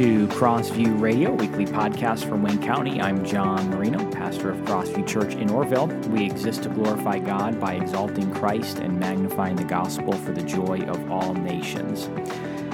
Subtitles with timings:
[0.00, 3.02] to Crossview Radio, weekly podcast from Wayne County.
[3.02, 6.06] I'm John Marino, pastor of Crossview Church in Orrville.
[6.06, 10.80] We exist to glorify God by exalting Christ and magnifying the gospel for the joy
[10.88, 12.08] of all nations.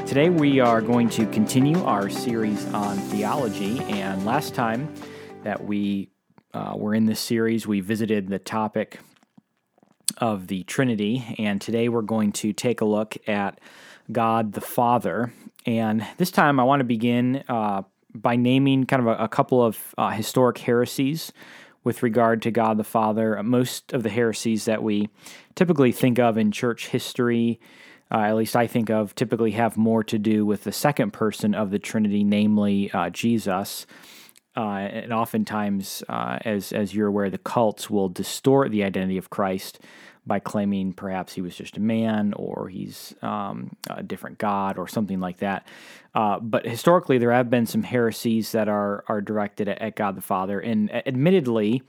[0.08, 4.94] Today we are going to continue our series on theology, and last time
[5.42, 6.10] that we
[6.54, 9.00] uh, were in this series, we visited the topic
[10.18, 13.60] of the Trinity, and today we're going to take a look at
[14.12, 15.32] God the Father.
[15.66, 17.82] And this time I want to begin uh,
[18.14, 21.32] by naming kind of a, a couple of uh, historic heresies
[21.82, 23.42] with regard to God the Father.
[23.42, 25.08] Most of the heresies that we
[25.54, 27.60] typically think of in church history,
[28.10, 31.54] uh, at least I think of, typically have more to do with the second person
[31.54, 33.86] of the Trinity, namely uh, Jesus.
[34.56, 39.28] Uh, and oftentimes, uh, as as you're aware, the cults will distort the identity of
[39.28, 39.80] Christ
[40.26, 44.88] by claiming perhaps he was just a man or he's um, a different god or
[44.88, 45.66] something like that.
[46.14, 50.16] Uh, but historically, there have been some heresies that are are directed at, at God
[50.16, 51.82] the Father, and admittedly,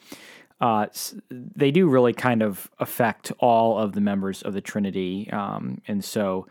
[0.60, 0.88] uh,
[1.30, 5.30] they do really kind of affect all of the members of the Trinity.
[5.32, 6.48] Um, and so,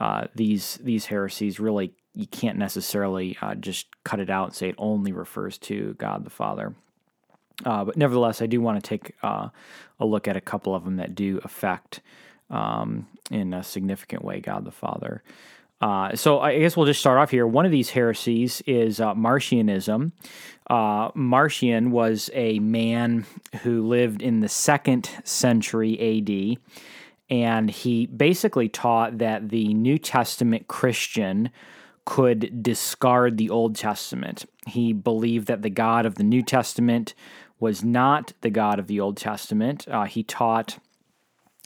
[0.00, 4.70] uh, these these heresies really you can't necessarily uh, just cut it out and say
[4.70, 6.74] it only refers to God the Father.
[7.64, 9.48] Uh, but nevertheless, I do want to take uh,
[9.98, 12.00] a look at a couple of them that do affect,
[12.50, 15.22] um, in a significant way, God the Father.
[15.80, 17.46] Uh, so I guess we'll just start off here.
[17.46, 20.12] One of these heresies is uh, Marcionism.
[20.68, 23.26] Uh, Marcion was a man
[23.62, 26.58] who lived in the second century AD,
[27.28, 31.50] and he basically taught that the New Testament Christian
[32.06, 34.48] could discard the Old Testament.
[34.66, 37.14] He believed that the God of the New Testament
[37.58, 39.86] was not the God of the Old Testament.
[39.88, 40.78] Uh, he taught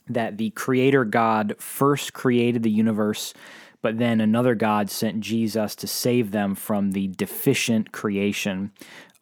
[0.08, 3.34] that the Creator God first created the universe,
[3.82, 8.72] but then another God sent Jesus to save them from the deficient creation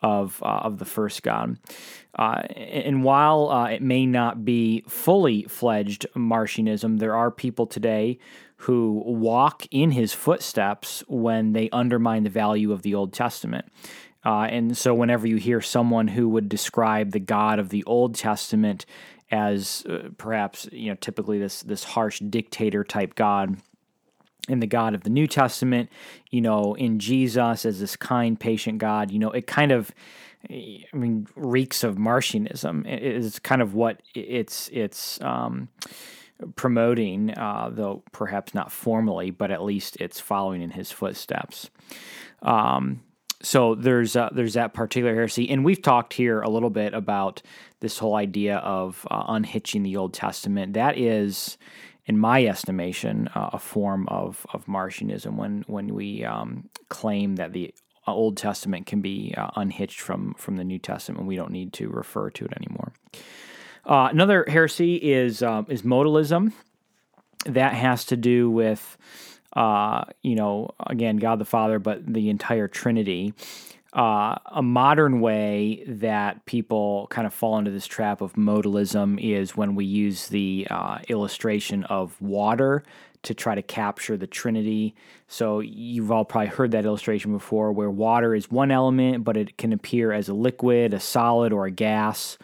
[0.01, 1.59] of uh, of the first God.
[2.17, 8.19] Uh, and while uh, it may not be fully fledged Marcionism, there are people today
[8.63, 13.67] who walk in his footsteps when they undermine the value of the Old Testament.
[14.29, 18.15] Uh, and so, whenever you hear someone who would describe the God of the Old
[18.15, 18.85] Testament
[19.31, 23.57] as uh, perhaps you know typically this this harsh dictator type God,
[24.47, 25.89] and the God of the New Testament,
[26.31, 29.93] you know, in Jesus as this kind, patient God, you know, it kind of,
[30.51, 32.87] I mean, reeks of Marcionism.
[32.87, 35.71] It's kind of what it's it's um,
[36.55, 41.71] promoting, uh, though perhaps not formally, but at least it's following in his footsteps.
[42.43, 43.01] Um,
[43.43, 47.41] so there's uh, there's that particular heresy, and we've talked here a little bit about
[47.81, 50.73] this whole idea of uh, unhitching the Old Testament.
[50.73, 51.57] That is,
[52.07, 57.53] in my estimation, uh, a form of of Marcionism when when we um, claim that
[57.53, 57.73] the
[58.09, 61.21] Old Testament can be uh, unhitched from from the New Testament.
[61.21, 62.93] and We don't need to refer to it anymore.
[63.85, 66.53] Uh, another heresy is um, is modalism.
[67.47, 68.99] That has to do with
[69.55, 73.35] uh, you know, again, God the Father, but the entire Trinity.
[73.95, 79.57] Uh, a modern way that people kind of fall into this trap of modalism is
[79.57, 82.85] when we use the uh, illustration of water
[83.23, 84.95] to try to capture the Trinity.
[85.27, 89.57] So you've all probably heard that illustration before where water is one element, but it
[89.57, 92.39] can appear as a liquid, a solid, or a gas.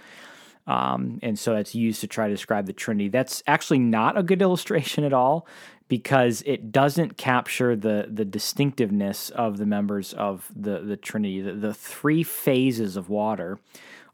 [0.67, 3.09] Um, and so that's used to try to describe the Trinity.
[3.09, 5.47] That's actually not a good illustration at all
[5.89, 11.41] because it doesn't capture the the distinctiveness of the members of the the Trinity.
[11.41, 13.59] The, the three phases of water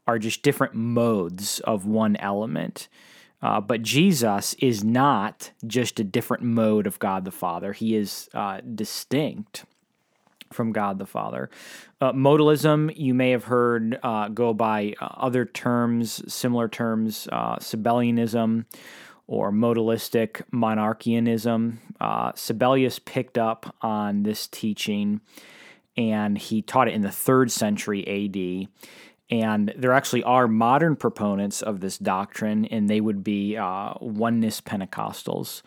[0.07, 2.87] are just different modes of one element.
[3.41, 7.73] Uh, but Jesus is not just a different mode of God the Father.
[7.73, 9.65] He is uh, distinct
[10.53, 11.49] from God the Father.
[11.99, 17.57] Uh, modalism, you may have heard uh, go by uh, other terms, similar terms, uh,
[17.57, 18.65] Sabellianism
[19.27, 21.77] or modalistic monarchianism.
[21.99, 25.21] Uh, Sabellius picked up on this teaching
[25.95, 28.67] and he taught it in the third century AD.
[29.29, 33.55] And there actually are modern proponents of this doctrine, and they would be
[34.01, 35.61] oneness Pentecostals.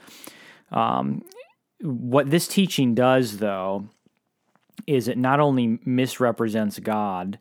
[0.71, 1.23] Um,
[1.81, 3.89] what this teaching does, though,
[4.87, 7.39] is it not only misrepresents God,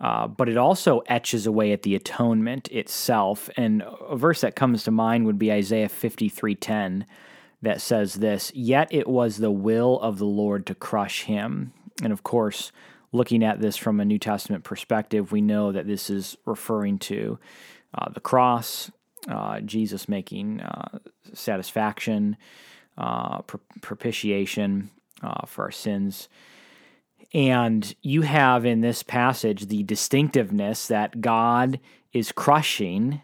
[0.00, 3.48] uh, but it also etches away at the atonement itself.
[3.56, 7.06] And a verse that comes to mind would be Isaiah 53:10
[7.62, 11.72] that says this, "Yet it was the will of the Lord to crush him."
[12.02, 12.72] And of course,
[13.12, 17.38] looking at this from a New Testament perspective, we know that this is referring to
[17.94, 18.90] uh, the cross,
[19.28, 20.98] uh, Jesus making uh,
[21.32, 22.36] satisfaction,
[22.98, 23.42] uh,
[23.82, 24.90] propitiation,
[25.22, 26.28] uh, for our sins.
[27.34, 31.80] And you have in this passage the distinctiveness that God
[32.12, 33.22] is crushing,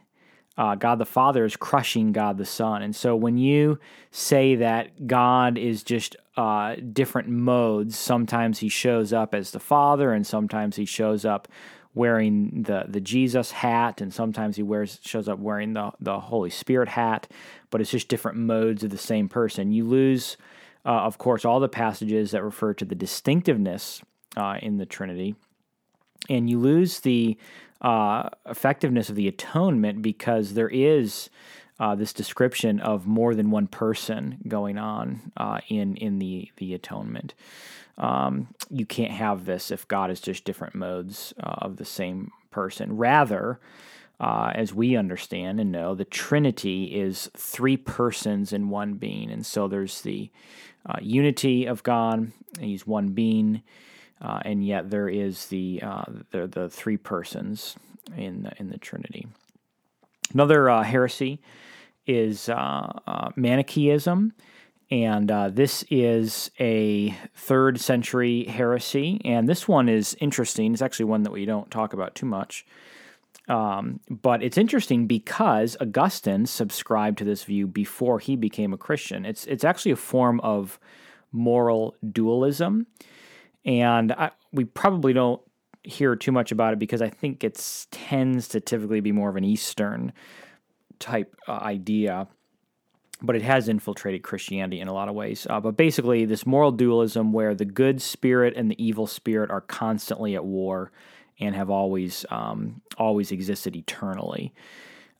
[0.56, 2.82] uh, God the Father is crushing God the Son.
[2.82, 3.78] And so when you
[4.10, 10.12] say that God is just uh, different modes, sometimes he shows up as the Father,
[10.12, 11.49] and sometimes he shows up
[11.94, 16.50] wearing the, the Jesus hat, and sometimes he wears shows up wearing the, the Holy
[16.50, 17.26] Spirit hat,
[17.70, 19.72] but it's just different modes of the same person.
[19.72, 20.37] You lose
[20.88, 24.00] uh, of course, all the passages that refer to the distinctiveness
[24.38, 25.35] uh, in the Trinity,
[26.31, 27.37] and you lose the
[27.82, 31.29] uh, effectiveness of the atonement because there is
[31.79, 36.73] uh, this description of more than one person going on uh, in in the the
[36.73, 37.34] atonement.
[37.99, 42.31] Um, you can't have this if God is just different modes uh, of the same
[42.50, 42.96] person.
[42.96, 43.61] Rather,
[44.20, 49.31] uh, as we understand and know, the Trinity is three persons in one being.
[49.31, 50.31] And so there's the
[50.87, 53.62] uh, unity of God, He's one being,
[54.20, 57.76] uh, and yet there is the, uh, the, the three persons
[58.17, 59.29] in the, in the Trinity.
[60.35, 61.41] Another uh, heresy
[62.06, 64.32] is uh, Manichaeism.
[64.91, 69.20] And this is a third century heresy.
[69.23, 70.73] And this one is interesting.
[70.73, 72.65] It's actually one that we don't talk about too much.
[73.49, 79.25] Um, but it's interesting because Augustine subscribed to this view before he became a Christian.
[79.25, 80.79] It's it's actually a form of
[81.33, 82.87] moral dualism,
[83.65, 85.41] and I, we probably don't
[85.83, 89.37] hear too much about it because I think it tends to typically be more of
[89.37, 90.13] an Eastern
[90.99, 92.29] type uh, idea.
[93.21, 95.45] But it has infiltrated Christianity in a lot of ways.
[95.51, 99.63] Uh, but basically, this moral dualism where the good spirit and the evil spirit are
[99.63, 100.93] constantly at war
[101.40, 104.52] and have always um, always existed eternally.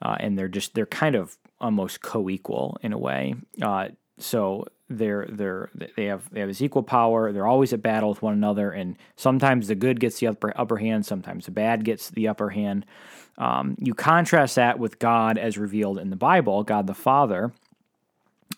[0.01, 3.35] Uh, and they're just they're kind of almost co-equal in a way.
[3.61, 3.89] Uh,
[4.19, 7.33] so they're they're they have they have this equal power.
[7.33, 10.77] They're always at battle with one another, and sometimes the good gets the upper upper
[10.77, 12.87] hand, sometimes the bad gets the upper hand.
[13.37, 17.53] Um, you contrast that with God as revealed in the Bible, God the Father,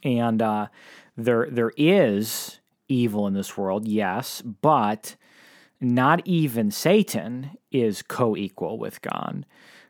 [0.05, 0.69] and uh,
[1.17, 5.17] there there is evil in this world, yes, but
[5.81, 9.47] not even Satan is co equal with God.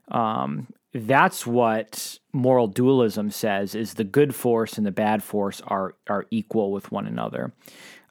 [0.09, 5.95] Um, that's what moral dualism says is the good force and the bad force are
[6.09, 7.53] are equal with one another.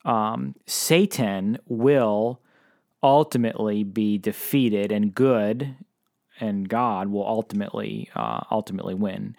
[0.06, 2.42] Um, Satan will
[3.04, 5.76] ultimately be defeated, and good
[6.40, 9.36] and God will ultimately uh, ultimately win.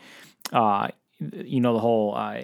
[0.53, 0.89] Uh,
[1.19, 2.43] you know the whole uh,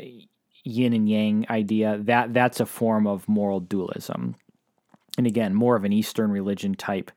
[0.64, 4.34] yin and yang idea that that's a form of moral dualism
[5.17, 7.11] and again, more of an Eastern religion type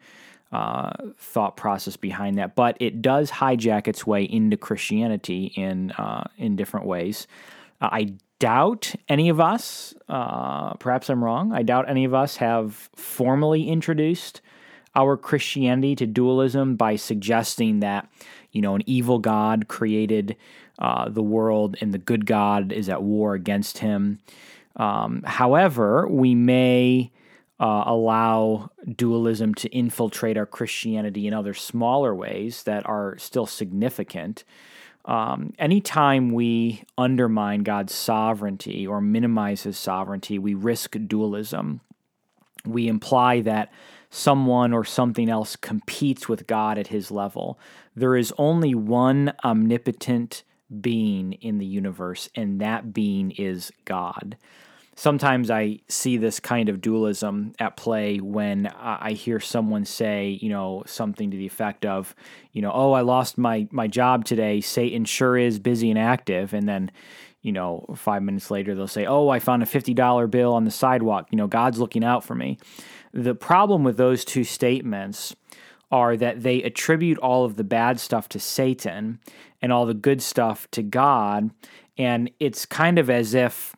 [0.52, 2.56] uh, thought process behind that.
[2.56, 7.28] But it does hijack its way into Christianity in uh, in different ways.
[7.82, 11.54] Uh, I doubt any of us, uh, perhaps I'm wrong.
[11.54, 14.42] I doubt any of us have formally introduced
[14.96, 18.10] our Christianity to dualism by suggesting that
[18.52, 20.36] you know an evil God created
[20.80, 24.20] uh, the world and the good God is at war against him.
[24.78, 27.12] Um, however, we may
[27.60, 34.44] uh, allow dualism to infiltrate our Christianity in other smaller ways that are still significant.
[35.06, 41.82] Um, anytime we undermine God's sovereignty or minimize his sovereignty, we risk dualism.
[42.66, 43.72] We imply that
[44.10, 47.60] someone or something else competes with God at his level.
[47.96, 50.44] There is only one omnipotent
[50.82, 54.38] being in the universe, and that being is God
[55.00, 60.50] sometimes I see this kind of dualism at play when I hear someone say, you
[60.50, 62.14] know, something to the effect of,
[62.52, 64.60] you know, oh, I lost my my job today.
[64.60, 66.92] Satan sure is busy and active, and then,
[67.42, 70.66] you know, five minutes later they'll say, oh, I found a fifty dollar bill on
[70.66, 71.28] the sidewalk.
[71.32, 72.58] You know, God's looking out for me.
[73.14, 75.34] The problem with those two statements
[75.92, 79.20] are that they attribute all of the bad stuff to Satan
[79.62, 81.52] and all the good stuff to God.
[81.98, 83.76] And it's kind of as if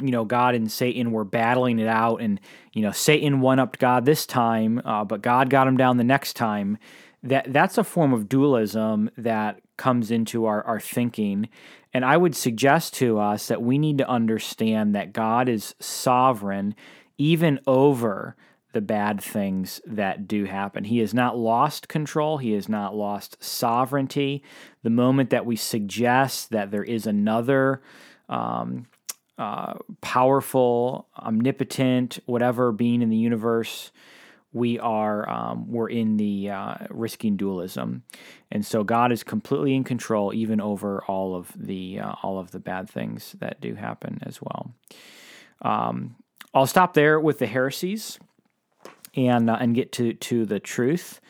[0.00, 2.40] you know, God and Satan were battling it out, and
[2.72, 6.04] you know, Satan won up God this time, uh, but God got him down the
[6.04, 6.78] next time.
[7.22, 11.48] That that's a form of dualism that comes into our, our thinking.
[11.92, 16.74] And I would suggest to us that we need to understand that God is sovereign
[17.16, 18.34] even over
[18.72, 20.84] the bad things that do happen.
[20.84, 24.42] He has not lost control, he has not lost sovereignty.
[24.82, 27.80] The moment that we suggest that there is another
[28.28, 28.86] um,
[29.38, 33.90] uh, powerful, omnipotent, whatever being in the universe,
[34.52, 38.04] we are um, we're in the uh, risking dualism,
[38.52, 42.52] and so God is completely in control, even over all of the uh, all of
[42.52, 44.72] the bad things that do happen as well.
[45.62, 46.14] Um,
[46.54, 48.20] I'll stop there with the heresies
[49.16, 51.20] and uh, and get to to the truth.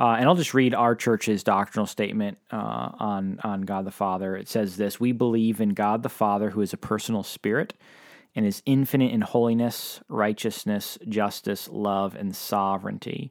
[0.00, 4.34] Uh, and I'll just read our church's doctrinal statement uh, on on God the Father.
[4.34, 7.74] It says this: We believe in God the Father, who is a personal spirit,
[8.34, 13.30] and is infinite in holiness, righteousness, justice, love, and sovereignty.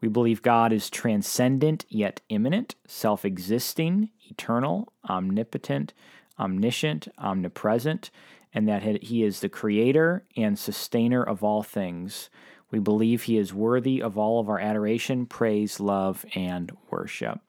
[0.00, 5.94] We believe God is transcendent yet immanent, self existing, eternal, omnipotent,
[6.36, 8.10] omniscient, omnipresent,
[8.52, 12.28] and that he is the creator and sustainer of all things.
[12.70, 17.40] We believe he is worthy of all of our adoration, praise, love, and worship.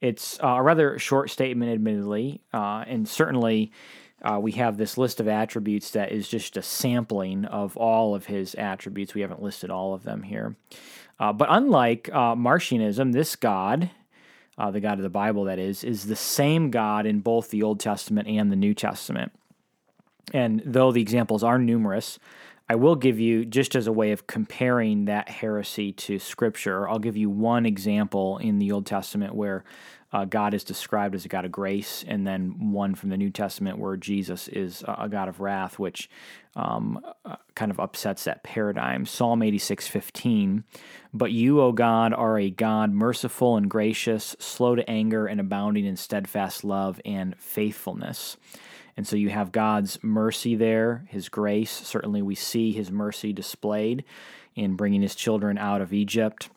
[0.00, 3.72] It's uh, a rather short statement, admittedly, uh, and certainly
[4.22, 8.26] uh, we have this list of attributes that is just a sampling of all of
[8.26, 9.14] his attributes.
[9.14, 10.56] We haven't listed all of them here.
[11.20, 13.90] Uh, but unlike uh, Marcionism, this God,
[14.56, 17.62] uh, the God of the Bible, that is, is the same God in both the
[17.62, 19.32] Old Testament and the New Testament.
[20.32, 22.18] And though the examples are numerous,
[22.70, 26.98] I will give you, just as a way of comparing that heresy to Scripture, I'll
[26.98, 29.64] give you one example in the Old Testament where
[30.12, 33.30] uh, God is described as a God of grace, and then one from the New
[33.30, 36.08] Testament where Jesus is a God of wrath, which
[36.56, 39.04] um, uh, kind of upsets that paradigm.
[39.04, 40.64] Psalm 86 15.
[41.12, 45.84] But you, O God, are a God merciful and gracious, slow to anger, and abounding
[45.84, 48.36] in steadfast love and faithfulness.
[48.98, 51.70] And so you have God's mercy there, His grace.
[51.70, 54.02] Certainly, we see His mercy displayed
[54.56, 56.50] in bringing His children out of Egypt.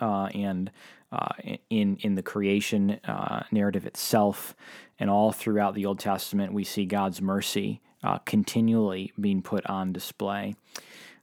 [0.00, 0.72] Uh, and
[1.12, 1.28] uh,
[1.70, 4.56] in in the creation uh, narrative itself,
[4.98, 9.92] and all throughout the Old Testament, we see God's mercy uh, continually being put on
[9.92, 10.56] display.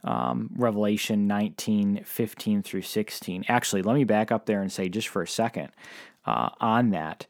[0.05, 3.43] Um, Revelation 19, 15 through 16.
[3.49, 5.71] Actually, let me back up there and say just for a second
[6.25, 7.27] uh, on that.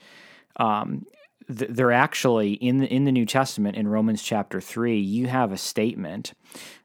[0.57, 1.07] Um,
[1.47, 5.57] they're actually in the, in the New Testament in Romans chapter 3, you have a
[5.57, 6.33] statement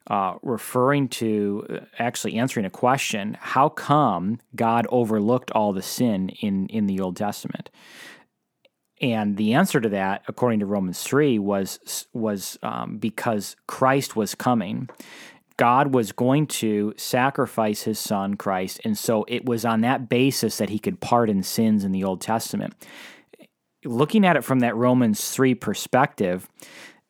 [0.09, 6.31] uh, referring to uh, actually answering a question how come God overlooked all the sin
[6.41, 7.71] in, in the Old Testament?
[9.00, 14.35] And the answer to that, according to Romans 3, was, was um, because Christ was
[14.35, 14.88] coming.
[15.57, 18.81] God was going to sacrifice his son, Christ.
[18.85, 22.21] And so it was on that basis that he could pardon sins in the Old
[22.21, 22.75] Testament
[23.85, 26.49] looking at it from that Romans 3 perspective,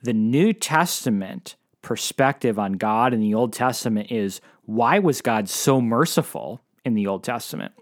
[0.02, 5.80] the New Testament perspective on God in the Old Testament is why was God so
[5.80, 7.72] merciful in the Old Testament?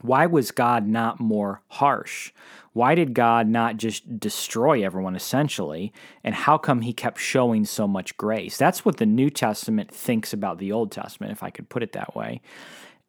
[0.00, 2.32] Why was God not more harsh?
[2.72, 5.92] Why did God not just destroy everyone essentially?
[6.22, 8.56] And how come he kept showing so much grace?
[8.56, 11.92] That's what the New Testament thinks about the Old Testament, if I could put it
[11.92, 12.40] that way.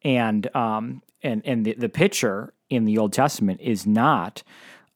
[0.02, 4.42] And um, and and the, the picture in the Old Testament is not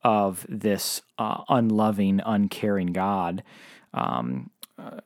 [0.05, 3.43] of this uh, unloving, uncaring God,
[3.95, 5.01] um, uh,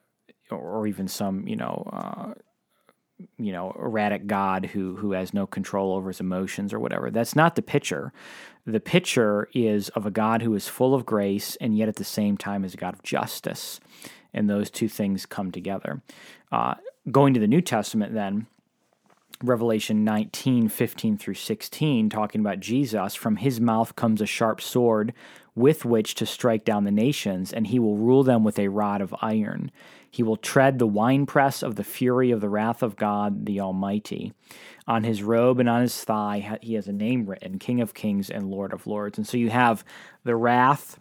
[0.51, 2.35] or even some you know uh,
[3.39, 7.11] you know erratic God who who has no control over his emotions or whatever.
[7.11, 8.13] That's not the picture.
[8.67, 12.05] The picture is of a God who is full of grace and yet at the
[12.05, 13.81] same time is a God of justice,
[14.35, 16.03] and those two things come together.
[16.51, 16.75] Uh,
[17.11, 18.47] going to the New Testament, then
[19.43, 25.13] Revelation 19, 15 through 16, talking about Jesus, from his mouth comes a sharp sword
[25.55, 29.01] with which to strike down the nations, and he will rule them with a rod
[29.01, 29.71] of iron.
[30.11, 34.33] He will tread the winepress of the fury of the wrath of God the Almighty.
[34.87, 38.31] On his robe and on his thigh, he has a name written King of Kings
[38.31, 39.19] and Lord of Lords.
[39.19, 39.85] And so you have
[40.25, 40.99] the wrath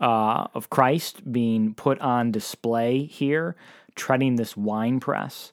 [0.00, 3.56] uh, of Christ being put on display here,
[3.94, 5.52] treading this winepress.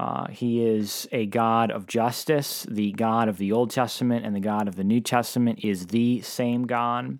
[0.00, 2.66] Uh, he is a God of justice.
[2.70, 6.22] The God of the Old Testament and the God of the New Testament is the
[6.22, 7.18] same God.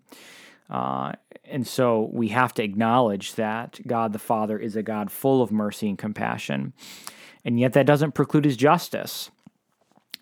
[0.71, 1.13] Uh,
[1.45, 5.53] and so we have to acknowledge that God the Father is a God full of
[5.53, 6.73] mercy and compassion.
[7.45, 9.31] And yet that doesn't preclude his justice.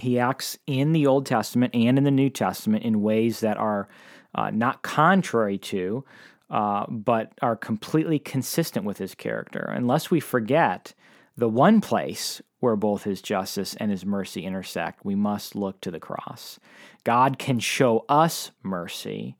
[0.00, 3.86] He acts in the Old Testament and in the New Testament in ways that are
[4.34, 6.04] uh, not contrary to,
[6.50, 9.72] uh, but are completely consistent with his character.
[9.72, 10.92] Unless we forget
[11.36, 15.90] the one place where both his justice and his mercy intersect, we must look to
[15.90, 16.58] the cross.
[17.04, 19.36] God can show us mercy,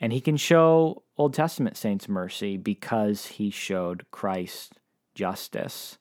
[0.00, 4.74] and he can show Old Testament saints mercy because he showed Christ
[5.14, 5.98] justice.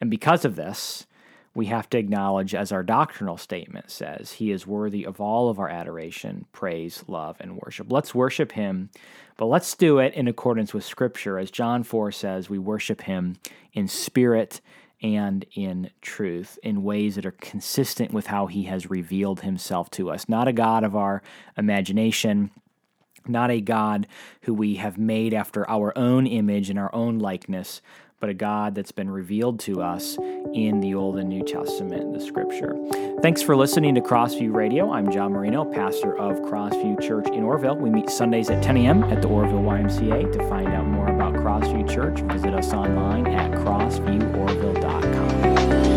[0.00, 1.06] And because of this,
[1.54, 5.58] we have to acknowledge, as our doctrinal statement says, he is worthy of all of
[5.58, 7.90] our adoration, praise, love, and worship.
[7.90, 8.90] Let's worship him,
[9.36, 11.38] but let's do it in accordance with Scripture.
[11.38, 13.36] As John 4 says, we worship him
[13.72, 14.60] in spirit
[15.02, 20.10] and in truth in ways that are consistent with how he has revealed himself to
[20.10, 20.28] us.
[20.28, 21.22] Not a God of our
[21.56, 22.50] imagination,
[23.26, 24.06] not a God
[24.42, 27.80] who we have made after our own image and our own likeness,
[28.20, 30.18] but a God that's been revealed to us
[30.52, 32.76] in the Old and New Testament, the Scripture.
[33.22, 34.92] Thanks for listening to Crossview Radio.
[34.92, 37.78] I'm John Marino, pastor of Crossview Church in Orrville.
[37.78, 39.04] We meet Sundays at 10 a.m.
[39.04, 40.32] at the Orrville YMCA.
[40.32, 45.87] To find out more about Crossview Church, visit us online at crossvieworville.com.